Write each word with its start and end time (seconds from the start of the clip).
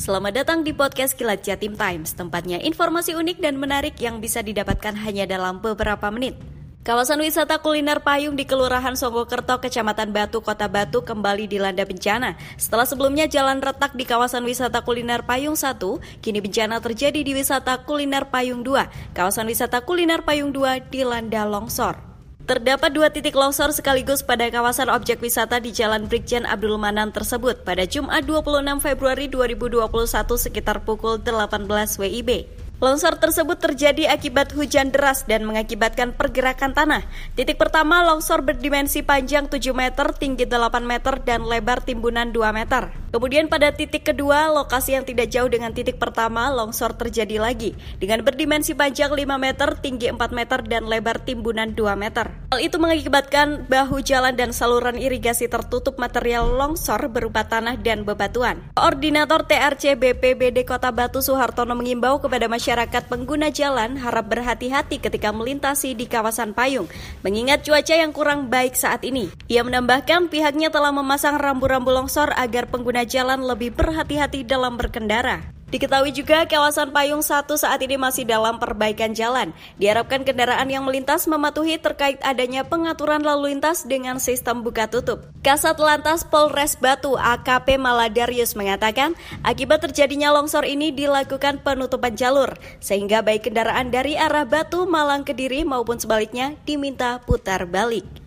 Selamat 0.00 0.32
datang 0.32 0.64
di 0.64 0.72
podcast 0.72 1.12
Kilat 1.12 1.44
Jatim 1.44 1.76
Times, 1.76 2.16
tempatnya 2.16 2.56
informasi 2.56 3.12
unik 3.12 3.36
dan 3.36 3.60
menarik 3.60 4.00
yang 4.00 4.16
bisa 4.16 4.40
didapatkan 4.40 4.96
hanya 4.96 5.28
dalam 5.28 5.60
beberapa 5.60 6.08
menit. 6.08 6.40
Kawasan 6.80 7.20
wisata 7.20 7.60
kuliner 7.60 8.00
payung 8.00 8.32
di 8.32 8.48
Kelurahan 8.48 8.96
Songgokerto, 8.96 9.60
Kecamatan 9.60 10.08
Batu, 10.16 10.40
Kota 10.40 10.72
Batu 10.72 11.04
kembali 11.04 11.44
dilanda 11.44 11.84
bencana. 11.84 12.40
Setelah 12.56 12.88
sebelumnya 12.88 13.28
jalan 13.28 13.60
retak 13.60 13.92
di 13.92 14.08
kawasan 14.08 14.48
wisata 14.48 14.80
kuliner 14.88 15.20
payung 15.28 15.52
1, 15.52 15.76
kini 16.24 16.40
bencana 16.40 16.80
terjadi 16.80 17.20
di 17.20 17.36
wisata 17.36 17.84
kuliner 17.84 18.32
payung 18.32 18.64
2. 18.64 19.12
Kawasan 19.12 19.52
wisata 19.52 19.84
kuliner 19.84 20.24
payung 20.24 20.48
2 20.48 20.88
dilanda 20.88 21.44
longsor. 21.44 22.09
Terdapat 22.48 22.96
dua 22.96 23.12
titik 23.12 23.36
longsor 23.36 23.76
sekaligus 23.76 24.24
pada 24.24 24.48
kawasan 24.48 24.88
objek 24.88 25.20
wisata 25.20 25.60
di 25.60 25.76
Jalan 25.76 26.08
Brigjen 26.08 26.48
Abdul 26.48 26.80
Manan 26.80 27.12
tersebut 27.12 27.64
pada 27.68 27.84
Jumat 27.84 28.24
26 28.24 28.80
Februari 28.80 29.28
2021 29.28 29.84
sekitar 30.40 30.80
pukul 30.88 31.20
18 31.20 31.68
WIB. 32.00 32.48
Longsor 32.80 33.20
tersebut 33.20 33.60
terjadi 33.60 34.08
akibat 34.08 34.56
hujan 34.56 34.88
deras 34.88 35.28
dan 35.28 35.44
mengakibatkan 35.44 36.16
pergerakan 36.16 36.72
tanah. 36.72 37.04
Titik 37.36 37.60
pertama 37.60 38.00
longsor 38.08 38.40
berdimensi 38.40 39.04
panjang 39.04 39.52
7 39.52 39.60
meter, 39.76 40.16
tinggi 40.16 40.48
8 40.48 40.80
meter, 40.80 41.20
dan 41.20 41.44
lebar 41.44 41.84
timbunan 41.84 42.32
2 42.32 42.56
meter. 42.56 42.99
Kemudian 43.10 43.50
pada 43.50 43.74
titik 43.74 44.06
kedua, 44.06 44.54
lokasi 44.54 44.94
yang 44.94 45.02
tidak 45.02 45.34
jauh 45.34 45.50
dengan 45.50 45.74
titik 45.74 45.98
pertama, 45.98 46.46
longsor 46.54 46.94
terjadi 46.94 47.42
lagi. 47.42 47.74
Dengan 47.98 48.22
berdimensi 48.22 48.70
panjang 48.70 49.10
5 49.10 49.34
meter, 49.34 49.74
tinggi 49.82 50.14
4 50.14 50.30
meter, 50.30 50.62
dan 50.62 50.86
lebar 50.86 51.18
timbunan 51.18 51.74
2 51.74 51.98
meter. 51.98 52.30
Hal 52.54 52.62
itu 52.62 52.78
mengakibatkan 52.78 53.66
bahu 53.66 53.98
jalan 54.06 54.38
dan 54.38 54.54
saluran 54.54 54.94
irigasi 54.94 55.50
tertutup 55.50 55.98
material 55.98 56.54
longsor 56.54 57.10
berupa 57.10 57.42
tanah 57.42 57.74
dan 57.82 58.06
bebatuan. 58.06 58.62
Koordinator 58.78 59.42
TRC 59.42 59.98
BPBD 59.98 60.62
Kota 60.62 60.94
Batu 60.94 61.18
Suhartono 61.18 61.74
mengimbau 61.74 62.22
kepada 62.22 62.46
masyarakat 62.46 63.10
pengguna 63.10 63.50
jalan 63.50 63.98
harap 63.98 64.30
berhati-hati 64.30 65.02
ketika 65.02 65.34
melintasi 65.34 65.98
di 65.98 66.06
kawasan 66.06 66.54
payung, 66.54 66.86
mengingat 67.26 67.66
cuaca 67.66 67.94
yang 67.98 68.14
kurang 68.14 68.46
baik 68.46 68.78
saat 68.78 69.02
ini. 69.02 69.34
Ia 69.50 69.66
menambahkan 69.66 70.30
pihaknya 70.30 70.70
telah 70.70 70.94
memasang 70.94 71.42
rambu-rambu 71.42 71.90
longsor 71.90 72.30
agar 72.38 72.70
pengguna 73.00 73.16
jalan 73.16 73.40
lebih 73.48 73.72
berhati-hati 73.72 74.44
dalam 74.44 74.76
berkendara. 74.76 75.40
Diketahui 75.72 76.12
juga 76.12 76.44
kawasan 76.44 76.92
Payung 76.92 77.24
1 77.24 77.48
saat 77.56 77.80
ini 77.80 77.96
masih 77.96 78.28
dalam 78.28 78.60
perbaikan 78.60 79.16
jalan. 79.16 79.56
Diharapkan 79.80 80.26
kendaraan 80.26 80.68
yang 80.68 80.84
melintas 80.84 81.24
mematuhi 81.24 81.80
terkait 81.80 82.20
adanya 82.20 82.66
pengaturan 82.66 83.24
lalu 83.24 83.54
lintas 83.54 83.88
dengan 83.88 84.20
sistem 84.20 84.60
buka 84.60 84.90
tutup. 84.90 85.30
Kasat 85.40 85.80
Lantas 85.80 86.26
Polres 86.28 86.76
Batu 86.76 87.16
AKP 87.16 87.80
Maladarius 87.80 88.52
mengatakan, 88.52 89.16
akibat 89.46 89.80
terjadinya 89.80 90.34
longsor 90.36 90.68
ini 90.68 90.92
dilakukan 90.92 91.64
penutupan 91.64 92.18
jalur, 92.18 92.52
sehingga 92.82 93.24
baik 93.24 93.48
kendaraan 93.48 93.88
dari 93.88 94.18
arah 94.20 94.44
Batu, 94.44 94.84
Malang, 94.84 95.24
Kediri 95.24 95.64
maupun 95.64 95.96
sebaliknya 95.96 96.58
diminta 96.68 97.22
putar 97.24 97.64
balik. 97.64 98.19